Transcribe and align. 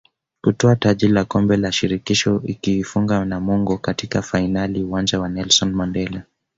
kutwaa 0.43 0.75
taji 0.75 1.07
la 1.07 1.25
Kombe 1.25 1.57
la 1.57 1.71
Shirikisho 1.71 2.41
ikiifunga 2.45 3.25
Namungo 3.25 3.77
katika 3.77 4.21
fainali 4.21 4.83
Uwanja 4.83 5.19
wa 5.19 5.29
Nelson 5.29 5.73
Mandela 5.73 6.23